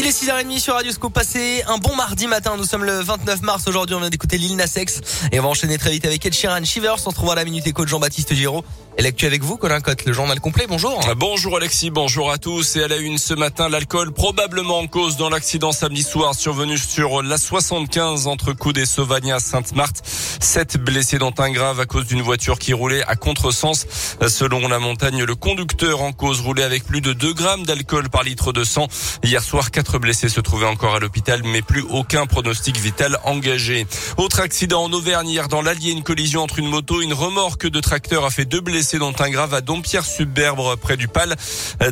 Il 0.00 0.06
est 0.06 0.10
6h30 0.10 0.60
sur 0.60 0.74
Radio 0.74 0.92
Scoop. 0.92 1.12
Passez 1.12 1.64
un 1.66 1.78
bon 1.78 1.96
mardi 1.96 2.28
matin. 2.28 2.56
Nous 2.56 2.64
sommes 2.64 2.84
le 2.84 3.00
29 3.00 3.42
mars. 3.42 3.64
Aujourd'hui, 3.66 3.96
on 3.96 3.98
vient 3.98 4.10
d'écouter 4.10 4.38
Lil 4.38 4.54
Nas. 4.54 4.78
Et 5.32 5.40
on 5.40 5.42
va 5.42 5.48
enchaîner 5.48 5.76
très 5.76 5.90
vite 5.90 6.06
avec 6.06 6.24
Ed 6.24 6.32
Sheeran 6.32 6.64
Shivers. 6.64 6.94
On 6.94 6.98
se 6.98 7.08
retrouvera 7.08 7.32
à 7.32 7.36
la 7.36 7.44
minute 7.44 7.66
éco 7.66 7.82
de 7.82 7.88
Jean-Baptiste 7.88 8.32
Giraud. 8.32 8.62
Et 8.96 9.02
l'actu 9.02 9.26
avec 9.26 9.42
vous, 9.42 9.56
Colin 9.56 9.80
Cotte, 9.80 10.04
le 10.06 10.12
journal 10.12 10.40
complet. 10.40 10.66
Bonjour. 10.68 11.00
Bonjour 11.16 11.56
Alexis, 11.56 11.90
bonjour 11.90 12.32
à 12.32 12.38
tous. 12.38 12.76
Et 12.76 12.82
à 12.82 12.88
la 12.88 12.96
une 12.96 13.18
ce 13.18 13.34
matin, 13.34 13.68
l'alcool 13.68 14.12
probablement 14.12 14.78
en 14.78 14.86
cause 14.88 15.16
dans 15.16 15.30
l'accident 15.30 15.70
samedi 15.70 16.02
soir 16.02 16.34
survenu 16.34 16.78
sur 16.78 17.22
la 17.22 17.38
75 17.38 18.26
entre 18.26 18.52
Coude 18.52 18.78
et 18.78 18.86
Sauvagnin 18.86 19.36
à 19.36 19.40
Sainte-Marthe. 19.40 20.02
Sept 20.04 20.78
blessés 20.78 21.18
dont 21.18 21.34
un 21.38 21.50
grave 21.50 21.78
à 21.78 21.86
cause 21.86 22.06
d'une 22.06 22.22
voiture 22.22 22.58
qui 22.58 22.72
roulait 22.72 23.04
à 23.04 23.14
contresens. 23.14 23.86
Selon 24.26 24.66
la 24.66 24.78
montagne, 24.78 25.22
le 25.24 25.34
conducteur 25.34 26.02
en 26.02 26.12
cause 26.12 26.40
roulait 26.40 26.64
avec 26.64 26.84
plus 26.84 27.00
de 27.00 27.12
2 27.12 27.34
grammes 27.34 27.64
d'alcool 27.64 28.08
par 28.10 28.24
litre 28.24 28.52
de 28.52 28.64
sang. 28.64 28.88
Hier 29.22 29.42
soir, 29.42 29.70
quatre 29.88 30.00
blessés 30.00 30.28
se 30.28 30.40
trouvaient 30.40 30.66
encore 30.66 30.96
à 30.96 30.98
l'hôpital, 30.98 31.40
mais 31.44 31.62
plus 31.62 31.80
aucun 31.80 32.26
pronostic 32.26 32.76
vital 32.76 33.18
engagé. 33.24 33.86
Autre 34.18 34.40
accident 34.40 34.82
en 34.84 34.92
Auvergne 34.92 35.28
hier 35.30 35.48
dans 35.48 35.62
l'Allier, 35.62 35.92
une 35.92 36.02
collision 36.02 36.42
entre 36.42 36.58
une 36.58 36.68
moto 36.68 37.00
et 37.00 37.04
une 37.04 37.14
remorque 37.14 37.66
de 37.66 37.80
tracteur 37.80 38.26
a 38.26 38.30
fait 38.30 38.44
deux 38.44 38.60
blessés 38.60 38.98
dont 38.98 39.14
un 39.18 39.30
grave 39.30 39.54
à 39.54 39.62
Dompierre-Subberbre 39.62 40.76
près 40.76 40.98
du 40.98 41.08
Pal. 41.08 41.36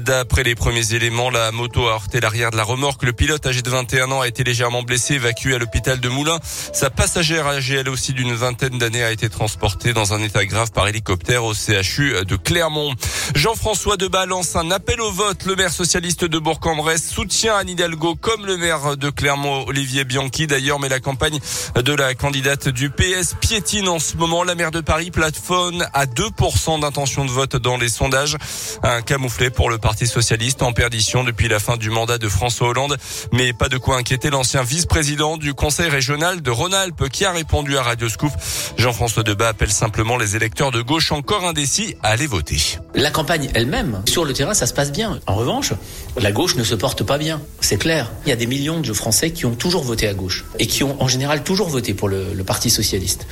D'après 0.00 0.42
les 0.42 0.54
premiers 0.54 0.92
éléments, 0.92 1.30
la 1.30 1.52
moto 1.52 1.86
a 1.86 1.92
heurté 1.92 2.20
l'arrière 2.20 2.50
de 2.50 2.58
la 2.58 2.64
remorque. 2.64 3.02
Le 3.02 3.14
pilote 3.14 3.46
âgé 3.46 3.62
de 3.62 3.70
21 3.70 4.10
ans 4.10 4.20
a 4.20 4.28
été 4.28 4.44
légèrement 4.44 4.82
blessé, 4.82 5.14
évacué 5.14 5.54
à 5.54 5.58
l'hôpital 5.58 5.98
de 5.98 6.08
Moulins. 6.10 6.40
Sa 6.74 6.90
passagère 6.90 7.46
âgée 7.46 7.76
elle 7.76 7.88
aussi 7.88 8.12
d'une 8.12 8.34
vingtaine 8.34 8.76
d'années 8.76 9.04
a 9.04 9.10
été 9.10 9.30
transportée 9.30 9.94
dans 9.94 10.12
un 10.12 10.22
état 10.22 10.44
grave 10.44 10.70
par 10.70 10.86
hélicoptère 10.86 11.44
au 11.44 11.54
CHU 11.54 12.12
de 12.26 12.36
Clermont. 12.36 12.94
Jean-François 13.34 13.96
Debat 13.96 14.26
lance 14.26 14.54
un 14.54 14.70
appel 14.70 15.00
au 15.00 15.12
vote. 15.12 15.44
Le 15.46 15.56
maire 15.56 15.72
socialiste 15.72 16.26
de 16.26 16.38
Bourg-en-Bresse 16.38 17.08
soutient 17.08 17.56
Anne 17.56 17.70
Hidalgo 17.86 18.16
comme 18.16 18.46
le 18.46 18.56
maire 18.56 18.96
de 18.96 19.10
Clermont, 19.10 19.64
Olivier 19.68 20.02
Bianchi 20.02 20.48
d'ailleurs, 20.48 20.80
mais 20.80 20.88
la 20.88 20.98
campagne 20.98 21.38
de 21.76 21.92
la 21.92 22.14
candidate 22.14 22.68
du 22.68 22.90
PS 22.90 23.36
piétine 23.40 23.88
en 23.88 24.00
ce 24.00 24.16
moment. 24.16 24.42
La 24.42 24.56
maire 24.56 24.72
de 24.72 24.80
Paris 24.80 25.12
plateforme 25.12 25.86
à 25.94 26.06
2% 26.06 26.84
intention 26.84 27.24
de 27.24 27.30
vote 27.30 27.54
dans 27.54 27.76
les 27.76 27.88
sondages. 27.88 28.36
Un 28.82 29.02
camouflet 29.02 29.50
pour 29.50 29.70
le 29.70 29.78
Parti 29.78 30.08
socialiste 30.08 30.62
en 30.62 30.72
perdition 30.72 31.22
depuis 31.22 31.46
la 31.46 31.60
fin 31.60 31.76
du 31.76 31.90
mandat 31.90 32.18
de 32.18 32.28
François 32.28 32.68
Hollande. 32.68 32.96
Mais 33.32 33.52
pas 33.52 33.68
de 33.68 33.78
quoi 33.78 33.98
inquiéter 33.98 34.30
l'ancien 34.30 34.64
vice-président 34.64 35.36
du 35.36 35.54
conseil 35.54 35.88
régional 35.88 36.42
de 36.42 36.50
Rhône-Alpes 36.50 37.08
qui 37.08 37.24
a 37.24 37.30
répondu 37.30 37.78
à 37.78 37.84
Radio 37.84 38.08
Scoop. 38.08 38.32
Jean-François 38.78 39.22
Debat 39.22 39.48
appelle 39.48 39.70
simplement 39.70 40.16
les 40.16 40.34
électeurs 40.34 40.72
de 40.72 40.82
gauche 40.82 41.12
encore 41.12 41.46
indécis 41.46 41.94
à 42.02 42.08
aller 42.08 42.26
voter. 42.26 42.80
La 42.96 43.12
campagne 43.12 43.48
elle-même, 43.54 44.02
sur 44.08 44.24
le 44.24 44.32
terrain, 44.32 44.54
ça 44.54 44.66
se 44.66 44.74
passe 44.74 44.90
bien. 44.90 45.20
En 45.28 45.36
revanche, 45.36 45.72
la 46.16 46.32
gauche 46.32 46.56
ne 46.56 46.64
se 46.64 46.74
porte 46.74 47.04
pas 47.04 47.18
bien. 47.18 47.40
Clair. 47.78 48.12
Il 48.24 48.28
y 48.28 48.32
a 48.32 48.36
des 48.36 48.46
millions 48.46 48.80
de 48.80 48.92
Français 48.92 49.30
qui 49.30 49.46
ont 49.46 49.54
toujours 49.54 49.82
voté 49.82 50.08
à 50.08 50.14
gauche 50.14 50.44
et 50.58 50.66
qui 50.66 50.84
ont 50.84 51.00
en 51.02 51.08
général 51.08 51.42
toujours 51.42 51.68
voté 51.68 51.94
pour 51.94 52.08
le, 52.08 52.34
Parti 52.46 52.70
socialiste. 52.70 53.26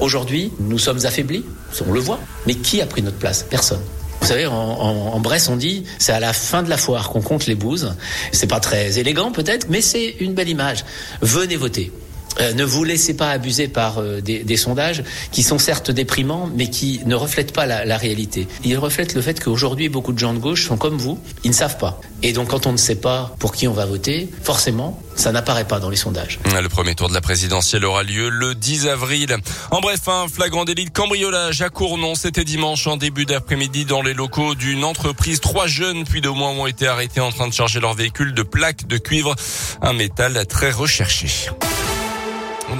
Aujourd'hui, 0.00 0.52
nous 0.60 0.78
sommes 0.78 1.04
affaiblis, 1.04 1.44
on 1.86 1.92
le 1.92 1.98
voit. 1.98 2.20
Mais 2.46 2.54
qui 2.54 2.80
a 2.80 2.86
pris 2.86 3.02
notre 3.02 3.16
place? 3.16 3.44
Personne. 3.50 3.80
Vous 4.20 4.26
savez, 4.28 4.46
en, 4.46 4.54
en, 4.54 5.14
en, 5.14 5.20
Bresse, 5.20 5.48
on 5.48 5.56
dit 5.56 5.84
c'est 5.98 6.12
à 6.12 6.20
la 6.20 6.32
fin 6.32 6.62
de 6.62 6.70
la 6.70 6.76
foire 6.76 7.08
qu'on 7.10 7.20
compte 7.20 7.46
les 7.46 7.56
bouses. 7.56 7.94
C'est 8.30 8.46
pas 8.46 8.60
très 8.60 8.98
élégant 9.00 9.32
peut-être, 9.32 9.66
mais 9.70 9.80
c'est 9.80 10.16
une 10.20 10.34
belle 10.34 10.48
image. 10.48 10.84
Venez 11.20 11.56
voter. 11.56 11.90
Euh, 12.38 12.52
ne 12.52 12.64
vous 12.64 12.84
laissez 12.84 13.14
pas 13.14 13.30
abuser 13.30 13.68
par 13.68 13.98
euh, 13.98 14.20
des, 14.20 14.44
des, 14.44 14.56
sondages 14.56 15.02
qui 15.32 15.42
sont 15.42 15.58
certes 15.58 15.90
déprimants, 15.90 16.48
mais 16.54 16.70
qui 16.70 17.00
ne 17.04 17.14
reflètent 17.14 17.52
pas 17.52 17.66
la, 17.66 17.84
la 17.84 17.96
réalité. 17.96 18.46
Ils 18.64 18.78
reflètent 18.78 19.14
le 19.14 19.20
fait 19.20 19.42
qu'aujourd'hui, 19.42 19.88
beaucoup 19.88 20.12
de 20.12 20.18
gens 20.18 20.32
de 20.32 20.38
gauche 20.38 20.66
sont 20.66 20.76
comme 20.76 20.96
vous, 20.96 21.18
ils 21.44 21.50
ne 21.50 21.54
savent 21.54 21.78
pas. 21.78 22.00
Et 22.22 22.32
donc, 22.32 22.48
quand 22.48 22.66
on 22.66 22.72
ne 22.72 22.76
sait 22.76 22.96
pas 22.96 23.34
pour 23.38 23.54
qui 23.54 23.66
on 23.66 23.72
va 23.72 23.86
voter, 23.86 24.28
forcément, 24.42 25.00
ça 25.16 25.32
n'apparaît 25.32 25.66
pas 25.66 25.80
dans 25.80 25.90
les 25.90 25.96
sondages. 25.96 26.38
Le 26.44 26.68
premier 26.68 26.94
tour 26.94 27.08
de 27.08 27.14
la 27.14 27.20
présidentielle 27.20 27.84
aura 27.84 28.02
lieu 28.02 28.28
le 28.28 28.54
10 28.54 28.88
avril. 28.88 29.36
En 29.70 29.80
bref, 29.80 30.06
un 30.06 30.28
flagrant 30.28 30.64
délit 30.64 30.84
de 30.84 30.90
cambriolage 30.90 31.62
à 31.62 31.68
Cournon. 31.68 32.14
C'était 32.14 32.44
dimanche 32.44 32.86
en 32.86 32.96
début 32.96 33.26
d'après-midi 33.26 33.84
dans 33.86 34.02
les 34.02 34.14
locaux 34.14 34.54
d'une 34.54 34.84
entreprise. 34.84 35.40
Trois 35.40 35.66
jeunes, 35.66 36.04
puis 36.04 36.20
deux 36.20 36.30
mois, 36.30 36.50
ont 36.50 36.66
été 36.66 36.86
arrêtés 36.86 37.20
en 37.20 37.32
train 37.32 37.48
de 37.48 37.54
charger 37.54 37.80
leur 37.80 37.94
véhicule 37.94 38.34
de 38.34 38.42
plaques 38.42 38.86
de 38.86 38.98
cuivre, 38.98 39.34
un 39.82 39.92
métal 39.92 40.46
très 40.46 40.70
recherché. 40.70 41.28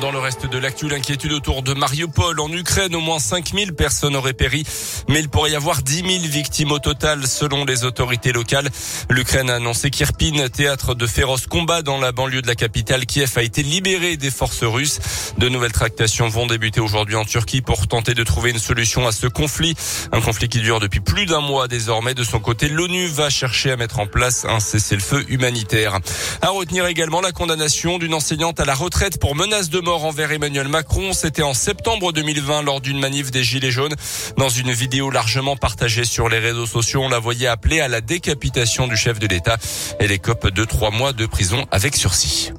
Dans 0.01 0.13
le 0.13 0.19
reste 0.19 0.47
de 0.47 0.57
l'actu, 0.57 0.89
l'inquiétude 0.89 1.33
autour 1.33 1.63
de 1.63 1.75
Mariupol 1.75 2.41
en 2.41 2.51
Ukraine, 2.51 2.95
au 2.95 3.01
moins 3.01 3.19
5000 3.19 3.75
personnes 3.75 4.17
auraient 4.17 4.33
péri, 4.33 4.65
mais 5.09 5.21
il 5.21 5.29
pourrait 5.29 5.51
y 5.51 5.55
avoir 5.55 5.83
10 5.83 5.97
000 5.97 6.09
victimes 6.25 6.73
au 6.73 6.79
total 6.79 7.27
selon 7.27 7.67
les 7.67 7.85
autorités 7.85 8.33
locales. 8.33 8.71
L'Ukraine 9.11 9.51
a 9.51 9.57
annoncé 9.57 9.91
qu'Irpin, 9.91 10.49
théâtre 10.49 10.95
de 10.95 11.07
féroces 11.07 11.47
combats 11.47 11.83
dans 11.83 11.99
la 11.99 12.13
banlieue 12.13 12.41
de 12.41 12.47
la 12.47 12.55
capitale, 12.55 13.05
Kiev 13.05 13.33
a 13.37 13.43
été 13.43 13.63
libéré 13.63 14.17
des 14.17 14.31
forces 14.31 14.65
russes. 14.65 15.01
De 15.37 15.51
nouvelles 15.51 15.73
tractations 15.73 16.29
vont 16.29 16.47
débuter 16.47 16.81
aujourd'hui 16.81 17.17
en 17.17 17.27
Turquie 17.27 17.61
pour 17.61 17.87
tenter 17.87 18.15
de 18.15 18.25
trouver 18.25 18.53
une 18.53 18.59
solution 18.59 19.07
à 19.07 19.13
ce 19.13 19.27
conflit. 19.27 19.75
Un 20.13 20.23
conflit 20.23 20.49
qui 20.49 20.61
dure 20.61 20.81
depuis 20.81 21.01
plus 21.01 21.27
d'un 21.27 21.41
mois 21.41 21.69
désormais. 21.69 22.15
De 22.15 22.25
son 22.25 22.41
côté, 22.41 22.71
l'ONU 22.71 23.07
va 23.07 23.29
chercher 23.29 23.73
à 23.73 23.77
mettre 23.77 23.99
en 23.99 24.07
place 24.07 24.47
un 24.47 24.61
cessez-le-feu 24.61 25.27
humanitaire. 25.29 25.99
À 26.41 26.49
retenir 26.49 26.87
également 26.87 27.21
la 27.21 27.33
condamnation 27.33 27.99
d'une 27.99 28.15
enseignante 28.15 28.61
à 28.61 28.65
la 28.65 28.75
retraite 28.75 29.21
pour 29.21 29.37
menace 29.37 29.69
de 29.69 29.81
mort 29.81 29.90
envers 29.99 30.33
Emmanuel 30.33 30.69
Macron. 30.69 31.13
C'était 31.13 31.43
en 31.43 31.55
septembre 31.55 32.13
2020 32.13 32.63
lors 32.63 32.81
d'une 32.81 32.99
manif 32.99 33.31
des 33.31 33.43
Gilets 33.43 33.71
jaunes. 33.71 33.95
Dans 34.37 34.49
une 34.49 34.73
vidéo 34.73 35.11
largement 35.11 35.57
partagée 35.57 36.05
sur 36.05 36.29
les 36.29 36.39
réseaux 36.39 36.67
sociaux, 36.67 37.03
on 37.03 37.09
la 37.09 37.19
voyait 37.19 37.47
appeler 37.47 37.81
à 37.81 37.89
la 37.89 38.01
décapitation 38.01 38.87
du 38.87 38.97
chef 38.97 39.19
de 39.19 39.27
l'État. 39.27 39.57
Elle 39.99 40.13
écope 40.13 40.49
de 40.49 40.65
trois 40.65 40.91
mois 40.91 41.13
de 41.13 41.27
prison 41.27 41.67
avec 41.71 41.97
sursis. 41.97 42.53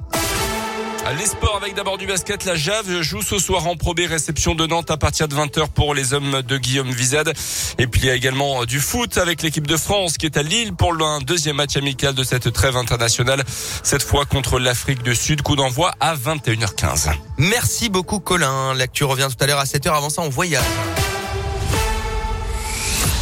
Les 1.10 1.26
sports 1.26 1.56
avec 1.60 1.74
d'abord 1.74 1.98
du 1.98 2.06
basket. 2.06 2.44
La 2.44 2.54
Jave 2.54 3.02
joue 3.02 3.22
ce 3.22 3.38
soir 3.38 3.66
en 3.66 3.76
Pro 3.76 3.92
réception 3.96 4.54
de 4.54 4.66
Nantes 4.66 4.90
à 4.90 4.96
partir 4.96 5.26
de 5.28 5.34
20h 5.34 5.68
pour 5.68 5.94
les 5.94 6.14
hommes 6.14 6.42
de 6.42 6.56
Guillaume 6.56 6.90
Vizade. 6.90 7.34
Et 7.78 7.86
puis 7.86 8.02
il 8.02 8.06
y 8.06 8.10
a 8.10 8.14
également 8.14 8.64
du 8.64 8.80
foot 8.80 9.18
avec 9.18 9.42
l'équipe 9.42 9.66
de 9.66 9.76
France 9.76 10.16
qui 10.16 10.26
est 10.26 10.36
à 10.36 10.42
Lille 10.42 10.72
pour 10.74 10.92
un 10.92 11.20
deuxième 11.20 11.56
match 11.56 11.76
amical 11.76 12.14
de 12.14 12.22
cette 12.22 12.52
trêve 12.52 12.76
internationale. 12.76 13.42
Cette 13.82 14.02
fois 14.02 14.24
contre 14.24 14.58
l'Afrique 14.58 15.02
du 15.02 15.14
Sud. 15.14 15.42
Coup 15.42 15.56
d'envoi 15.56 15.92
à 16.00 16.14
21h15. 16.14 17.10
Merci 17.36 17.90
beaucoup 17.90 18.20
Colin. 18.20 18.72
L'actu 18.74 19.04
revient 19.04 19.28
tout 19.28 19.42
à 19.42 19.46
l'heure 19.46 19.58
à 19.58 19.64
7h. 19.64 19.92
Avant 19.94 20.08
ça, 20.08 20.22
on 20.22 20.28
voyage. 20.28 20.62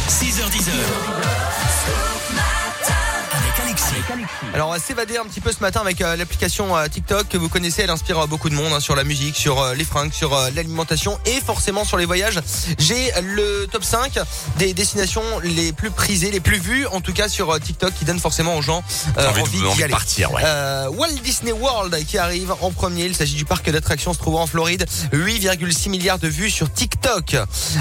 6h10. 0.07 1.10
Alors 4.53 4.69
on 4.69 4.71
va 4.71 4.79
s'évader 4.79 5.17
un 5.17 5.23
petit 5.25 5.39
peu 5.41 5.51
ce 5.51 5.59
matin 5.59 5.81
avec 5.81 6.01
euh, 6.01 6.15
l'application 6.15 6.75
euh, 6.75 6.87
TikTok 6.87 7.27
que 7.27 7.37
vous 7.37 7.49
connaissez, 7.49 7.83
elle 7.83 7.89
inspire 7.89 8.19
euh, 8.19 8.27
beaucoup 8.27 8.49
de 8.49 8.55
monde 8.55 8.73
hein, 8.73 8.79
sur 8.79 8.95
la 8.95 9.03
musique, 9.03 9.35
sur 9.35 9.61
euh, 9.61 9.73
les 9.73 9.85
fringues, 9.85 10.11
sur 10.11 10.33
euh, 10.33 10.49
l'alimentation 10.55 11.19
et 11.25 11.39
forcément 11.39 11.85
sur 11.85 11.97
les 11.97 12.05
voyages. 12.05 12.39
J'ai 12.77 13.11
le 13.21 13.67
top 13.71 13.83
5 13.83 14.19
des 14.57 14.73
destinations 14.73 15.23
les 15.43 15.71
plus 15.71 15.91
prisées, 15.91 16.31
les 16.31 16.39
plus 16.39 16.59
vues 16.59 16.85
en 16.87 17.01
tout 17.01 17.13
cas 17.13 17.29
sur 17.29 17.51
euh, 17.51 17.59
TikTok 17.59 17.93
qui 17.93 18.05
donnent 18.05 18.19
forcément 18.19 18.55
aux 18.57 18.61
gens 18.61 18.83
envie, 19.17 19.41
envie 19.65 19.77
de, 19.79 19.83
aller. 19.83 19.91
partir. 19.91 20.31
Ouais. 20.33 20.43
Walt 20.43 21.13
Disney 21.23 21.51
World 21.51 22.05
qui 22.05 22.17
arrive 22.17 22.53
en 22.61 22.71
premier, 22.71 23.05
il 23.05 23.15
s'agit 23.15 23.35
du 23.35 23.45
parc 23.45 23.69
d'attractions 23.69 24.13
se 24.13 24.19
trouvant 24.19 24.43
en 24.43 24.47
Floride, 24.47 24.85
8,6 25.13 25.89
milliards 25.89 26.19
de 26.19 26.27
vues 26.27 26.49
sur 26.49 26.71
TikTok. 26.71 27.37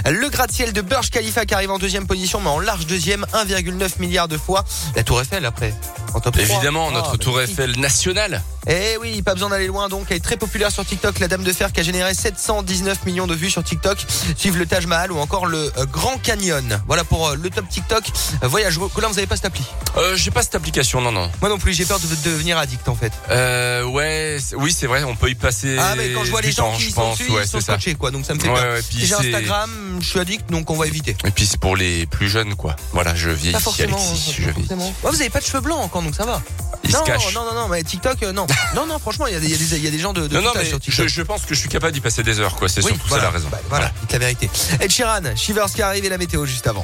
Le 0.07 0.29
gratte-ciel 0.29 0.73
de 0.73 0.81
Burj 0.81 1.11
Khalifa 1.11 1.45
qui 1.47 1.55
arrive 1.55 1.71
en 1.71 1.79
deuxième 1.79 2.07
position 2.07 2.41
mais 2.41 2.51
en 2.51 2.61
large 2.61 2.87
deuxième, 2.87 3.27
1,9 3.35 4.01
milliard 4.01 4.29
de 4.29 4.37
fois. 4.37 4.65
La 4.95 5.03
Tour 5.03 5.21
Eiffel 5.21 5.45
après 5.45 5.75
en 6.15 6.21
top 6.21 6.37
3. 6.37 6.45
Évidemment, 6.57 6.91
notre 6.91 7.13
Ah, 7.15 7.19
tour. 7.19 7.41
Eiffel 7.41 7.79
nationale. 7.79 8.43
Eh 8.67 8.97
oui, 9.01 9.23
pas 9.23 9.35
besoin 9.35 9.49
d'aller 9.51 9.67
loin 9.67 9.89
donc. 9.89 10.07
Elle 10.11 10.19
est 10.19 10.21
très 10.21 10.37
populaire 10.37 10.71
sur 10.71 10.85
TikTok. 10.85 11.19
La 11.19 11.29
Dame 11.29 11.43
de 11.45 11.53
Fer 11.53 11.73
qui 11.73 11.81
a 11.81 11.83
généré 11.83 12.13
719 12.15 13.05
millions 13.07 13.27
de 13.27 13.35
vues 13.35 13.51
sur 13.51 13.65
TikTok. 13.65 13.99
Suivent 14.37 14.59
le 14.59 14.67
Taj 14.67 14.87
Mahal 14.87 15.13
ou 15.13 15.19
encore 15.19 15.47
le 15.47 15.73
euh, 15.79 15.87
Grand 15.87 16.19
Canyon. 16.23 16.81
Voilà 16.87 17.05
pour 17.05 17.29
euh, 17.29 17.37
le 17.37 17.51
top 17.51 17.69
TikTok. 17.69 18.05
Euh, 18.43 18.49
voyage. 18.49 18.79
Colin, 18.95 19.09
vous 19.09 19.19
avez 19.19 19.27
pas 19.27 19.37
cette 19.37 19.47
appli? 19.47 19.65
Euh, 19.97 20.15
j'ai 20.17 20.31
pas 20.31 20.43
cette 20.43 20.55
application, 20.55 21.01
non, 21.01 21.13
non. 21.13 21.31
Moi 21.41 21.49
non 21.51 21.59
plus. 21.59 21.73
J'ai 21.73 21.85
peur 21.85 21.99
de 22.01 22.07
de 22.11 22.15
devenir 22.25 22.59
addict 22.59 22.89
en 22.89 22.95
fait. 22.97 23.13
Euh, 23.31 23.85
ouais, 23.85 24.39
oui, 24.57 24.73
c'est 24.77 24.87
vrai, 24.89 25.05
on 25.05 25.15
peut 25.17 25.31
y 25.31 25.35
passer. 25.35 25.77
Ah 25.79 25.95
mais 25.97 26.11
quand 26.13 26.25
je 26.25 26.31
vois 26.31 26.41
les 26.43 26.51
gens 26.53 26.73
temps, 26.73 26.77
qui 26.77 26.91
sont 26.91 27.01
pense, 27.01 27.19
dessus, 27.19 27.31
ouais, 27.31 27.45
ils 27.45 27.49
sont 27.49 27.61
c'est 27.61 27.67
ça. 27.67 27.73
scotchés 27.75 27.95
quoi. 27.95 28.11
Donc 28.11 28.27
ça 28.27 28.35
me 28.35 28.41
fait 28.41 28.49
Ouais, 28.49 28.61
peur. 28.61 28.79
c'est- 28.91 29.13
Instagram, 29.15 29.99
je 30.01 30.07
suis 30.09 30.19
addict 30.19 30.51
donc 30.51 30.69
on 30.71 30.77
va 30.77 30.87
éviter. 30.87 31.17
Et 31.25 31.31
puis 31.31 31.47
c'est 31.47 31.59
pour 31.61 31.77
les 31.77 32.07
plus 32.07 32.29
jeunes, 32.29 32.55
quoi. 32.57 32.75
Voilà, 32.93 33.15
je 33.15 33.31
vieillis, 33.31 33.53
Pas 33.53 33.61
forcément. 33.61 33.97
Alexis, 33.97 34.35
je 34.37 34.43
vieillis. 34.51 34.69
vous 35.03 35.21
avez 35.21 35.31
pas 35.31 35.41
de 35.41 35.45
cheveux 35.45 35.61
blancs 35.61 35.81
encore 35.83 36.03
donc 36.03 36.15
ça 36.15 36.25
va. 36.27 36.43
Il 36.85 36.91
non, 36.93 37.01
se 37.01 37.05
cache. 37.05 37.35
non, 37.35 37.45
non, 37.45 37.55
non, 37.55 37.69
mais 37.69 37.83
TikTok, 37.83 38.23
euh, 38.23 38.33
non. 38.33 38.47
non, 38.75 38.87
non, 38.87 38.99
franchement, 38.99 39.27
il 39.27 39.35
y, 39.35 39.37
a 39.37 39.41
des- 39.41 39.47
il 39.47 39.53
y, 39.53 39.55
a 39.55 39.59
des- 39.59 39.77
il 39.77 39.85
y 39.85 39.89
a 39.89 39.91
des 39.91 39.99
gens 39.99 40.13
de, 40.13 40.27
de 40.27 40.35
Non, 40.35 40.41
tout 40.41 40.47
non, 40.47 40.51
âge 40.53 40.57
mais 40.65 40.69
sur 40.69 40.81
TikTok. 40.81 41.07
je, 41.09 41.13
je 41.15 41.23
pense 41.23 41.43
que 41.43 41.55
je 41.55 41.61
suis 41.61 41.69
capable 41.69 41.93
d'y 41.93 42.01
passer 42.01 42.23
des 42.23 42.41
heures, 42.41 42.57
quoi. 42.57 42.69
C'est 42.69 42.83
Oui, 42.85 42.93
surtout 42.93 43.09
voilà. 43.09 43.25
ça 43.25 43.31
la 43.31 43.37
raison. 43.37 43.49
Bah, 43.51 43.61
voilà, 43.69 43.93
dites 44.01 44.13
la 44.13 44.19
vérité. 44.19 44.51
Ed 44.81 44.91
Sheeran, 44.91 45.37
Shivers 45.37 45.67
qui 45.73 45.83
arrive 45.83 46.05
et 46.05 46.09
la 46.09 46.19
météo 46.19 46.45
juste 46.47 46.67
avant. 46.67 46.83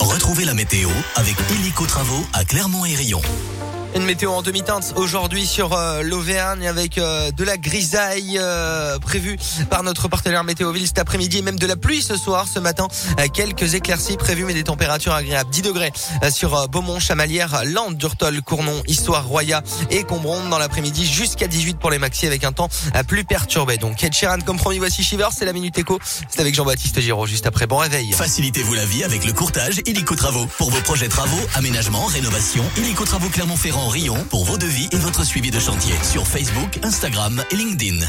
Retrouvez 0.00 0.44
la 0.44 0.54
météo 0.54 0.88
avec 1.16 1.34
Illico 1.50 1.86
Travaux 1.86 2.26
à 2.32 2.44
Clermont 2.44 2.84
et 2.84 2.94
Rion. 2.94 3.22
Une 3.94 4.04
météo 4.04 4.32
en 4.32 4.40
demi-teinte 4.40 4.94
aujourd'hui 4.96 5.46
sur 5.46 5.74
euh, 5.74 6.02
l'Auvergne 6.02 6.66
avec 6.66 6.96
euh, 6.96 7.30
de 7.30 7.44
la 7.44 7.58
grisaille 7.58 8.38
euh, 8.40 8.98
prévue 8.98 9.36
par 9.68 9.82
notre 9.82 10.08
partenaire 10.08 10.44
Météoville 10.44 10.86
cet 10.86 10.98
après-midi 10.98 11.38
et 11.38 11.42
même 11.42 11.58
de 11.58 11.66
la 11.66 11.76
pluie 11.76 12.00
ce 12.00 12.16
soir, 12.16 12.48
ce 12.48 12.58
matin. 12.58 12.88
quelques 13.34 13.74
éclaircies 13.74 14.16
prévues 14.16 14.44
mais 14.44 14.54
des 14.54 14.64
températures 14.64 15.12
agréables. 15.12 15.50
10 15.50 15.62
degrés 15.62 15.92
sur 16.30 16.68
Beaumont, 16.68 17.00
Chamalières, 17.00 17.64
Landes, 17.66 17.98
Durtol, 17.98 18.40
Cournon, 18.40 18.82
Histoire, 18.86 19.26
Roya 19.26 19.62
et 19.90 20.04
Combronde 20.04 20.48
dans 20.48 20.58
l'après-midi 20.58 21.04
jusqu'à 21.04 21.46
18 21.46 21.78
pour 21.78 21.90
les 21.90 21.98
maxi 21.98 22.26
avec 22.26 22.44
un 22.44 22.52
temps 22.52 22.70
plus 23.06 23.24
perturbé. 23.24 23.76
Donc 23.76 24.02
Ed 24.02 24.14
comme 24.46 24.56
promis, 24.56 24.78
voici 24.78 25.02
Shiver, 25.02 25.28
c'est 25.36 25.44
la 25.44 25.52
Minute 25.52 25.76
Éco. 25.76 25.98
C'est 26.30 26.40
avec 26.40 26.54
Jean-Baptiste 26.54 26.98
Giraud 27.00 27.26
juste 27.26 27.46
après. 27.46 27.66
Bon 27.66 27.76
réveil. 27.76 28.12
Facilitez-vous 28.12 28.74
la 28.74 28.86
vie 28.86 29.04
avec 29.04 29.26
le 29.26 29.32
courtage 29.32 29.82
Illico 29.86 30.14
Travaux. 30.14 30.46
Pour 30.56 30.70
vos 30.70 30.80
projets 30.80 31.08
travaux, 31.08 31.40
aménagement, 31.54 32.06
rénovation, 32.06 32.64
Illico 32.78 33.04
Travaux 33.04 33.28
Clermont-Ferrand, 33.28 33.81
Rion 33.88 34.24
pour 34.30 34.44
vos 34.44 34.58
devis 34.58 34.88
et 34.92 34.96
votre 34.96 35.24
suivi 35.24 35.50
de 35.50 35.58
chantier 35.58 35.94
sur 36.02 36.26
Facebook, 36.26 36.78
Instagram 36.82 37.42
et 37.50 37.56
LinkedIn. 37.56 38.06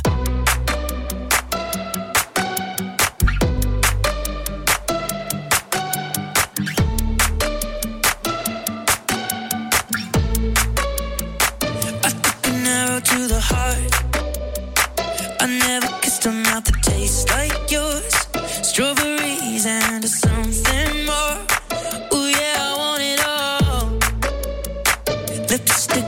lipstick 25.54 26.03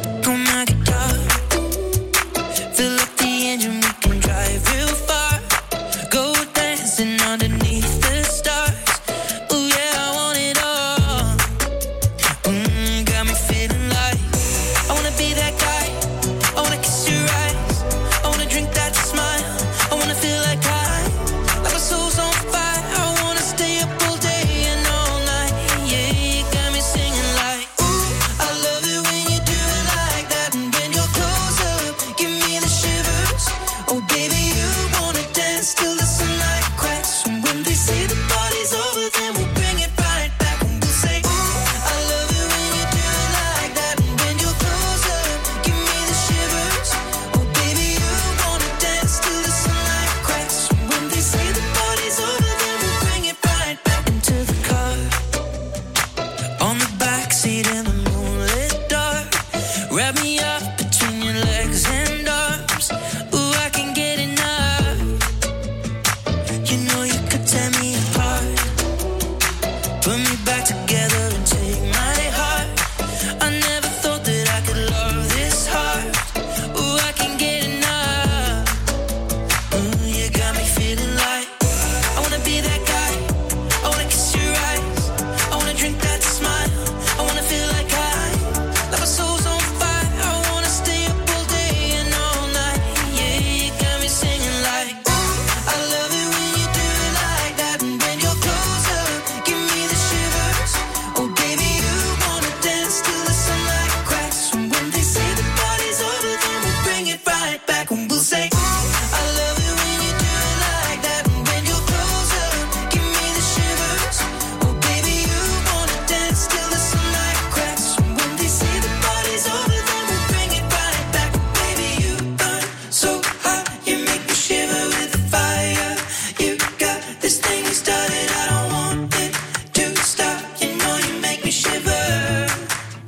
Grab 59.96 60.20
me 60.22 60.35